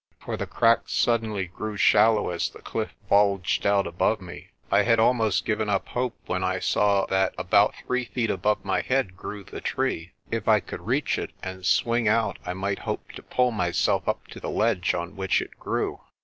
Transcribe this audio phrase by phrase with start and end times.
[0.19, 4.47] For the crack suddenly grew shallow as the cliff bulged out above me.
[4.71, 8.81] I had almost given up hope, when I saw that about three feet above my
[8.81, 10.13] head grew the tree.
[10.31, 14.25] If I could reach it and swing out I might hope to pull myself up
[14.29, 16.01] to the ledge on which it grew.